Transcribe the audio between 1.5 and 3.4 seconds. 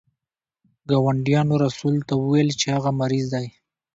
رسول ته وویل چې هغه مریض